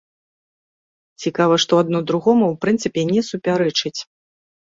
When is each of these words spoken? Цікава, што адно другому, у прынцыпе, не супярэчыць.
Цікава, 1.25 1.55
што 1.65 1.73
адно 1.83 1.99
другому, 2.11 2.45
у 2.53 2.57
прынцыпе, 2.65 3.01
не 3.11 3.21
супярэчыць. 3.29 3.97